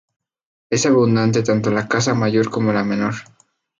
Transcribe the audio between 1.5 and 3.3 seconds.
la caza mayor como la menor.